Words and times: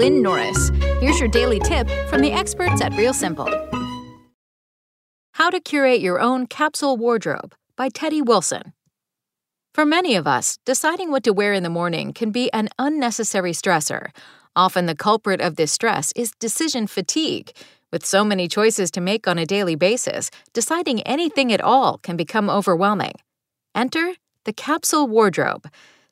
Lynn 0.00 0.22
Norris. 0.22 0.70
Here's 1.02 1.20
your 1.20 1.28
daily 1.28 1.60
tip 1.60 1.86
from 2.08 2.22
the 2.22 2.32
experts 2.32 2.80
at 2.80 2.94
Real 2.94 3.12
Simple. 3.12 3.50
How 5.32 5.50
to 5.50 5.60
Curate 5.60 6.00
Your 6.00 6.18
Own 6.18 6.46
Capsule 6.46 6.96
Wardrobe 6.96 7.54
by 7.76 7.90
Teddy 7.90 8.22
Wilson. 8.22 8.72
For 9.74 9.84
many 9.84 10.14
of 10.14 10.26
us, 10.26 10.58
deciding 10.64 11.10
what 11.10 11.22
to 11.24 11.34
wear 11.34 11.52
in 11.52 11.64
the 11.64 11.68
morning 11.68 12.14
can 12.14 12.30
be 12.30 12.50
an 12.54 12.70
unnecessary 12.78 13.52
stressor. 13.52 14.08
Often, 14.56 14.86
the 14.86 14.94
culprit 14.94 15.42
of 15.42 15.56
this 15.56 15.70
stress 15.70 16.14
is 16.16 16.32
decision 16.40 16.86
fatigue. 16.86 17.52
With 17.92 18.06
so 18.06 18.24
many 18.24 18.48
choices 18.48 18.90
to 18.92 19.02
make 19.02 19.28
on 19.28 19.36
a 19.36 19.44
daily 19.44 19.74
basis, 19.74 20.30
deciding 20.54 21.02
anything 21.02 21.52
at 21.52 21.60
all 21.60 21.98
can 21.98 22.16
become 22.16 22.48
overwhelming. 22.48 23.12
Enter 23.74 24.14
the 24.46 24.54
capsule 24.54 25.06
wardrobe. 25.06 25.68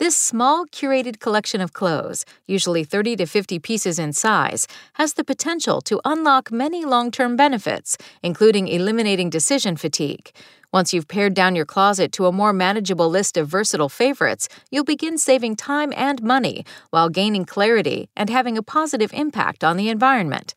This 0.00 0.16
small, 0.16 0.64
curated 0.64 1.20
collection 1.20 1.60
of 1.60 1.74
clothes, 1.74 2.24
usually 2.46 2.84
30 2.84 3.16
to 3.16 3.26
50 3.26 3.58
pieces 3.58 3.98
in 3.98 4.14
size, 4.14 4.66
has 4.94 5.12
the 5.12 5.24
potential 5.24 5.82
to 5.82 6.00
unlock 6.06 6.50
many 6.50 6.86
long 6.86 7.10
term 7.10 7.36
benefits, 7.36 7.98
including 8.22 8.66
eliminating 8.66 9.28
decision 9.28 9.76
fatigue. 9.76 10.30
Once 10.72 10.94
you've 10.94 11.06
pared 11.06 11.34
down 11.34 11.54
your 11.54 11.66
closet 11.66 12.12
to 12.12 12.24
a 12.24 12.32
more 12.32 12.54
manageable 12.54 13.10
list 13.10 13.36
of 13.36 13.46
versatile 13.46 13.90
favorites, 13.90 14.48
you'll 14.70 14.84
begin 14.84 15.18
saving 15.18 15.54
time 15.54 15.92
and 15.94 16.22
money 16.22 16.64
while 16.88 17.10
gaining 17.10 17.44
clarity 17.44 18.08
and 18.16 18.30
having 18.30 18.56
a 18.56 18.62
positive 18.62 19.12
impact 19.12 19.62
on 19.62 19.76
the 19.76 19.90
environment. 19.90 20.54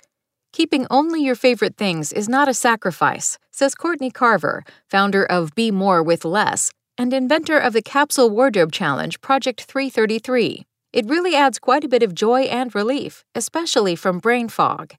Keeping 0.53 0.87
only 0.89 1.21
your 1.21 1.35
favorite 1.35 1.75
things 1.75 2.13
is 2.13 2.29
not 2.29 2.47
a 2.47 2.53
sacrifice, 2.53 3.37
says 3.51 3.75
Courtney 3.75 4.09
Carver, 4.09 4.63
founder 4.89 5.25
of 5.25 5.53
Be 5.53 5.69
More 5.69 6.01
with 6.01 6.23
Less 6.23 6.71
and 6.97 7.13
inventor 7.13 7.57
of 7.57 7.73
the 7.73 7.81
Capsule 7.81 8.29
Wardrobe 8.29 8.71
Challenge 8.71 9.19
Project 9.21 9.63
333. 9.63 10.65
It 10.91 11.07
really 11.07 11.35
adds 11.35 11.57
quite 11.57 11.83
a 11.83 11.87
bit 11.87 12.03
of 12.03 12.13
joy 12.13 12.41
and 12.41 12.73
relief, 12.75 13.25
especially 13.33 13.95
from 13.95 14.19
brain 14.19 14.47
fog. 14.47 14.93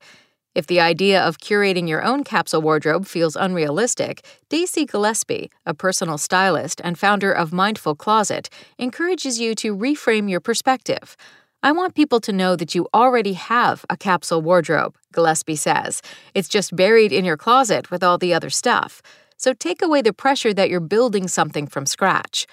If 0.54 0.66
the 0.66 0.80
idea 0.80 1.22
of 1.22 1.38
curating 1.38 1.88
your 1.88 2.04
own 2.04 2.24
capsule 2.24 2.62
wardrobe 2.62 3.06
feels 3.06 3.36
unrealistic, 3.36 4.24
Daisy 4.48 4.86
Gillespie, 4.86 5.50
a 5.66 5.74
personal 5.74 6.18
stylist 6.18 6.80
and 6.84 6.98
founder 6.98 7.32
of 7.32 7.52
Mindful 7.52 7.94
Closet, 7.94 8.48
encourages 8.78 9.40
you 9.40 9.54
to 9.56 9.76
reframe 9.76 10.28
your 10.30 10.40
perspective. 10.40 11.16
I 11.62 11.72
want 11.72 11.94
people 11.94 12.20
to 12.20 12.32
know 12.32 12.56
that 12.56 12.74
you 12.74 12.88
already 12.92 13.32
have 13.32 13.84
a 13.88 13.96
capsule 13.96 14.42
wardrobe, 14.42 14.96
Gillespie 15.12 15.56
says. 15.56 16.02
It's 16.34 16.48
just 16.48 16.76
buried 16.76 17.12
in 17.12 17.24
your 17.24 17.36
closet 17.36 17.90
with 17.90 18.02
all 18.02 18.18
the 18.18 18.34
other 18.34 18.50
stuff 18.50 19.00
so 19.36 19.52
take 19.52 19.82
away 19.82 20.02
the 20.02 20.12
pressure 20.12 20.54
that 20.54 20.70
you're 20.70 20.80
building 20.80 21.28
something 21.28 21.66
from 21.66 21.86
scratch. 21.86 22.46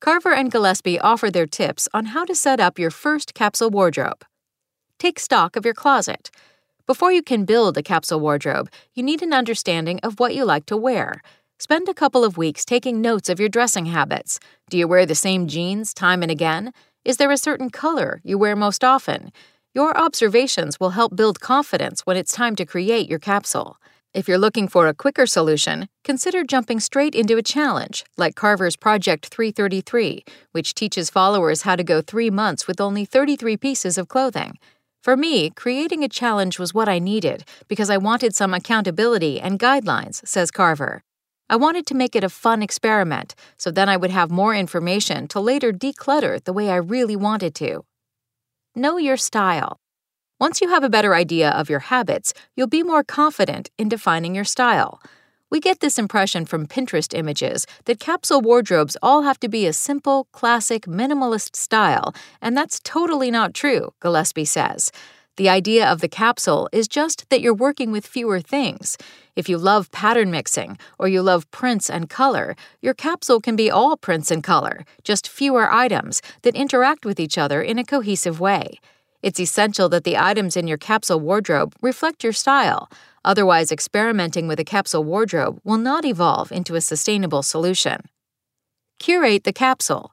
Carver 0.00 0.32
and 0.32 0.50
Gillespie 0.50 1.00
offer 1.00 1.30
their 1.30 1.46
tips 1.46 1.88
on 1.94 2.06
how 2.06 2.24
to 2.24 2.34
set 2.34 2.60
up 2.60 2.78
your 2.78 2.90
first 2.90 3.34
capsule 3.34 3.70
wardrobe. 3.70 4.24
Take 4.98 5.18
stock 5.18 5.56
of 5.56 5.64
your 5.64 5.74
closet. 5.74 6.30
Before 6.86 7.10
you 7.10 7.22
can 7.22 7.44
build 7.44 7.76
a 7.76 7.82
capsule 7.82 8.20
wardrobe, 8.20 8.70
you 8.94 9.02
need 9.02 9.22
an 9.22 9.32
understanding 9.32 9.98
of 10.02 10.20
what 10.20 10.34
you 10.34 10.44
like 10.44 10.66
to 10.66 10.76
wear. 10.76 11.22
Spend 11.58 11.88
a 11.88 11.94
couple 11.94 12.22
of 12.22 12.36
weeks 12.36 12.64
taking 12.64 13.00
notes 13.00 13.28
of 13.28 13.40
your 13.40 13.48
dressing 13.48 13.86
habits. 13.86 14.38
Do 14.68 14.76
you 14.76 14.86
wear 14.86 15.06
the 15.06 15.14
same 15.14 15.48
jeans 15.48 15.94
time 15.94 16.22
and 16.22 16.30
again? 16.30 16.72
Is 17.04 17.16
there 17.16 17.30
a 17.30 17.38
certain 17.38 17.70
color 17.70 18.20
you 18.22 18.36
wear 18.36 18.54
most 18.54 18.84
often? 18.84 19.32
Your 19.74 19.96
observations 19.96 20.78
will 20.78 20.90
help 20.90 21.16
build 21.16 21.40
confidence 21.40 22.02
when 22.02 22.16
it's 22.16 22.32
time 22.32 22.56
to 22.56 22.66
create 22.66 23.08
your 23.08 23.18
capsule. 23.18 23.78
If 24.16 24.28
you're 24.28 24.38
looking 24.38 24.66
for 24.66 24.88
a 24.88 24.94
quicker 24.94 25.26
solution, 25.26 25.90
consider 26.02 26.42
jumping 26.42 26.80
straight 26.80 27.14
into 27.14 27.36
a 27.36 27.42
challenge, 27.42 28.02
like 28.16 28.34
Carver's 28.34 28.74
Project 28.74 29.26
333, 29.26 30.24
which 30.52 30.72
teaches 30.72 31.10
followers 31.10 31.62
how 31.62 31.76
to 31.76 31.84
go 31.84 32.00
three 32.00 32.30
months 32.30 32.66
with 32.66 32.80
only 32.80 33.04
33 33.04 33.58
pieces 33.58 33.98
of 33.98 34.08
clothing. 34.08 34.54
For 35.04 35.18
me, 35.18 35.50
creating 35.50 36.02
a 36.02 36.08
challenge 36.08 36.58
was 36.58 36.72
what 36.72 36.88
I 36.88 36.98
needed 36.98 37.44
because 37.68 37.90
I 37.90 37.98
wanted 37.98 38.34
some 38.34 38.54
accountability 38.54 39.38
and 39.38 39.58
guidelines, 39.58 40.26
says 40.26 40.50
Carver. 40.50 41.02
I 41.50 41.56
wanted 41.56 41.84
to 41.88 41.94
make 41.94 42.16
it 42.16 42.24
a 42.24 42.30
fun 42.30 42.62
experiment, 42.62 43.34
so 43.58 43.70
then 43.70 43.90
I 43.90 43.98
would 43.98 44.10
have 44.12 44.30
more 44.30 44.54
information 44.54 45.28
to 45.28 45.40
later 45.40 45.74
declutter 45.74 46.42
the 46.42 46.54
way 46.54 46.70
I 46.70 46.76
really 46.76 47.16
wanted 47.16 47.54
to. 47.56 47.84
Know 48.74 48.96
your 48.96 49.18
style. 49.18 49.78
Once 50.38 50.60
you 50.60 50.68
have 50.68 50.84
a 50.84 50.90
better 50.90 51.14
idea 51.14 51.48
of 51.52 51.70
your 51.70 51.78
habits, 51.78 52.34
you'll 52.54 52.66
be 52.66 52.82
more 52.82 53.02
confident 53.02 53.70
in 53.78 53.88
defining 53.88 54.34
your 54.34 54.44
style. 54.44 55.00
We 55.50 55.60
get 55.60 55.80
this 55.80 55.98
impression 55.98 56.44
from 56.44 56.66
Pinterest 56.66 57.16
images 57.16 57.66
that 57.86 58.00
capsule 58.00 58.42
wardrobes 58.42 58.98
all 59.02 59.22
have 59.22 59.40
to 59.40 59.48
be 59.48 59.66
a 59.66 59.72
simple, 59.72 60.28
classic, 60.32 60.82
minimalist 60.82 61.56
style, 61.56 62.14
and 62.42 62.54
that's 62.54 62.80
totally 62.80 63.30
not 63.30 63.54
true, 63.54 63.94
Gillespie 64.00 64.44
says. 64.44 64.92
The 65.36 65.48
idea 65.48 65.90
of 65.90 66.02
the 66.02 66.08
capsule 66.08 66.68
is 66.70 66.86
just 66.86 67.30
that 67.30 67.40
you're 67.40 67.54
working 67.54 67.90
with 67.90 68.06
fewer 68.06 68.40
things. 68.40 68.98
If 69.36 69.48
you 69.48 69.56
love 69.56 69.90
pattern 69.90 70.30
mixing 70.30 70.76
or 70.98 71.08
you 71.08 71.22
love 71.22 71.50
prints 71.50 71.88
and 71.88 72.10
color, 72.10 72.56
your 72.82 72.94
capsule 72.94 73.40
can 73.40 73.56
be 73.56 73.70
all 73.70 73.96
prints 73.96 74.30
and 74.30 74.44
color, 74.44 74.84
just 75.02 75.30
fewer 75.30 75.72
items 75.72 76.20
that 76.42 76.54
interact 76.54 77.06
with 77.06 77.18
each 77.18 77.38
other 77.38 77.62
in 77.62 77.78
a 77.78 77.84
cohesive 77.84 78.38
way. 78.38 78.80
It's 79.22 79.40
essential 79.40 79.88
that 79.88 80.04
the 80.04 80.16
items 80.16 80.56
in 80.56 80.66
your 80.66 80.78
capsule 80.78 81.20
wardrobe 81.20 81.74
reflect 81.82 82.22
your 82.22 82.32
style, 82.32 82.90
otherwise, 83.24 83.72
experimenting 83.72 84.46
with 84.46 84.60
a 84.60 84.64
capsule 84.64 85.04
wardrobe 85.04 85.60
will 85.64 85.78
not 85.78 86.04
evolve 86.04 86.52
into 86.52 86.74
a 86.74 86.80
sustainable 86.80 87.42
solution. 87.42 88.02
Curate 88.98 89.44
the 89.44 89.52
capsule. 89.52 90.12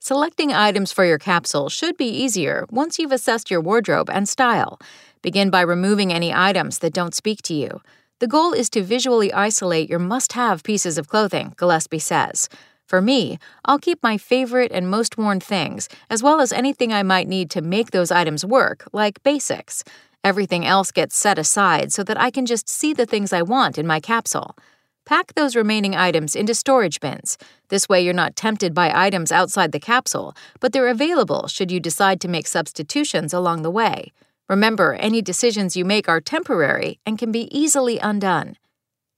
Selecting 0.00 0.52
items 0.52 0.92
for 0.92 1.04
your 1.04 1.18
capsule 1.18 1.68
should 1.68 1.96
be 1.96 2.08
easier 2.08 2.66
once 2.70 2.98
you've 2.98 3.12
assessed 3.12 3.50
your 3.50 3.60
wardrobe 3.60 4.08
and 4.08 4.28
style. 4.28 4.78
Begin 5.22 5.50
by 5.50 5.62
removing 5.62 6.12
any 6.12 6.32
items 6.32 6.78
that 6.78 6.92
don't 6.92 7.14
speak 7.14 7.42
to 7.42 7.54
you. 7.54 7.80
The 8.20 8.28
goal 8.28 8.52
is 8.52 8.70
to 8.70 8.82
visually 8.82 9.32
isolate 9.32 9.90
your 9.90 9.98
must 9.98 10.34
have 10.34 10.62
pieces 10.62 10.96
of 10.96 11.08
clothing, 11.08 11.54
Gillespie 11.56 11.98
says. 11.98 12.48
For 12.86 13.02
me, 13.02 13.38
I'll 13.64 13.80
keep 13.80 14.00
my 14.02 14.16
favorite 14.16 14.70
and 14.72 14.88
most 14.88 15.18
worn 15.18 15.40
things, 15.40 15.88
as 16.08 16.22
well 16.22 16.40
as 16.40 16.52
anything 16.52 16.92
I 16.92 17.02
might 17.02 17.26
need 17.26 17.50
to 17.50 17.60
make 17.60 17.90
those 17.90 18.12
items 18.12 18.44
work, 18.44 18.88
like 18.92 19.22
basics. 19.24 19.82
Everything 20.22 20.64
else 20.64 20.92
gets 20.92 21.16
set 21.16 21.38
aside 21.38 21.92
so 21.92 22.04
that 22.04 22.20
I 22.20 22.30
can 22.30 22.46
just 22.46 22.68
see 22.68 22.92
the 22.92 23.06
things 23.06 23.32
I 23.32 23.42
want 23.42 23.76
in 23.76 23.86
my 23.86 23.98
capsule. 23.98 24.56
Pack 25.04 25.34
those 25.34 25.56
remaining 25.56 25.94
items 25.96 26.34
into 26.34 26.54
storage 26.54 27.00
bins. 27.00 27.38
This 27.68 27.88
way, 27.88 28.00
you're 28.00 28.12
not 28.12 28.36
tempted 28.36 28.74
by 28.74 28.92
items 28.92 29.30
outside 29.30 29.72
the 29.72 29.80
capsule, 29.80 30.36
but 30.60 30.72
they're 30.72 30.88
available 30.88 31.48
should 31.48 31.70
you 31.70 31.80
decide 31.80 32.20
to 32.20 32.28
make 32.28 32.46
substitutions 32.46 33.32
along 33.32 33.62
the 33.62 33.70
way. 33.70 34.12
Remember, 34.48 34.94
any 34.94 35.22
decisions 35.22 35.76
you 35.76 35.84
make 35.84 36.08
are 36.08 36.20
temporary 36.20 37.00
and 37.04 37.18
can 37.18 37.32
be 37.32 37.48
easily 37.56 37.98
undone. 37.98 38.56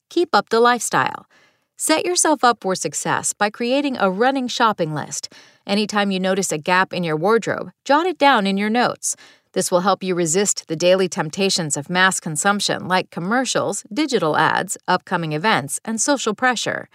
Keep 0.09 0.35
up 0.35 0.49
the 0.49 0.61
lifestyle. 0.61 1.27
Set 1.81 2.05
yourself 2.05 2.43
up 2.43 2.59
for 2.61 2.75
success 2.75 3.33
by 3.33 3.51
creating 3.51 3.97
a 3.97 4.11
running 4.11 4.49
shopping 4.49 4.95
list. 4.95 5.33
Anytime 5.65 6.11
you 6.11 6.19
notice 6.19 6.51
a 6.51 6.59
gap 6.59 6.93
in 6.93 7.05
your 7.05 7.15
wardrobe, 7.15 7.71
jot 7.85 8.05
it 8.05 8.19
down 8.19 8.49
in 8.49 8.57
your 8.57 8.69
notes. 8.69 9.15
This 9.53 9.71
will 9.71 9.83
help 9.83 10.03
you 10.03 10.17
resist 10.17 10.67
the 10.67 10.75
daily 10.75 11.09
temptations 11.09 11.77
of 11.77 11.89
mass 11.89 12.19
consumption 12.19 12.89
like 12.89 13.11
commercials, 13.11 13.85
digital 13.93 14.37
ads, 14.37 14.77
upcoming 14.89 15.35
events, 15.35 15.79
and 15.85 16.01
social 16.01 16.35
pressure. 16.35 16.89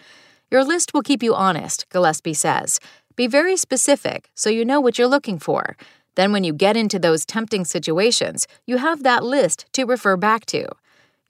Your 0.52 0.66
list 0.66 0.94
will 0.94 1.02
keep 1.02 1.24
you 1.24 1.34
honest, 1.34 1.88
Gillespie 1.88 2.34
says. 2.34 2.82
Be 3.16 3.26
very 3.26 3.56
specific 3.56 4.32
so 4.36 4.50
you 4.50 4.66
know 4.66 4.82
what 4.82 4.98
you're 4.98 5.08
looking 5.08 5.40
for. 5.40 5.78
Then, 6.16 6.34
when 6.34 6.44
you 6.44 6.52
get 6.52 6.76
into 6.76 7.00
those 7.00 7.26
tempting 7.26 7.64
situations, 7.64 8.48
you 8.68 8.80
have 8.80 9.04
that 9.04 9.24
list 9.24 9.66
to 9.72 9.86
refer 9.86 10.18
back 10.18 10.46
to. 10.48 10.68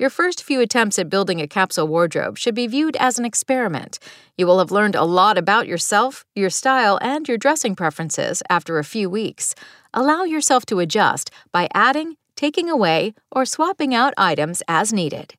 Your 0.03 0.09
first 0.09 0.44
few 0.44 0.59
attempts 0.59 1.00
at 1.00 1.09
building 1.09 1.39
a 1.39 1.47
capsule 1.47 1.88
wardrobe 1.88 2.38
should 2.38 2.55
be 2.55 2.67
viewed 2.67 2.97
as 2.97 3.17
an 3.17 3.23
experiment. 3.23 4.00
You 4.38 4.45
will 4.45 4.59
have 4.59 4.69
learned 4.69 4.95
a 4.95 5.05
lot 5.05 5.38
about 5.38 5.65
yourself, 5.65 6.25
your 6.35 6.50
style, 6.50 7.00
and 7.01 7.25
your 7.25 7.38
dressing 7.38 7.73
preferences 7.73 8.44
after 8.50 8.77
a 8.77 8.83
few 8.83 9.09
weeks. 9.09 9.55
Allow 9.94 10.25
yourself 10.25 10.65
to 10.65 10.79
adjust 10.79 11.31
by 11.53 11.69
adding, 11.73 12.17
taking 12.35 12.69
away, 12.69 13.13
or 13.31 13.45
swapping 13.45 13.95
out 13.95 14.13
items 14.17 14.61
as 14.67 14.91
needed. 14.91 15.35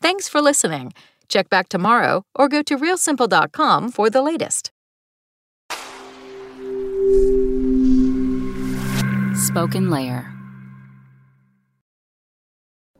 Thanks 0.00 0.28
for 0.28 0.40
listening. 0.40 0.92
Check 1.26 1.50
back 1.50 1.68
tomorrow 1.68 2.22
or 2.36 2.48
go 2.48 2.62
to 2.62 2.78
realsimple.com 2.78 3.90
for 3.90 4.08
the 4.08 4.22
latest. 4.22 4.70
Spoken 9.34 9.90
Layer. 9.90 10.37